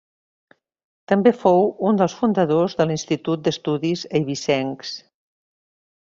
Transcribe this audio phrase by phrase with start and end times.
[1.11, 4.95] També fou un dels fundadors de l'Institut d'Estudis Eivissencs.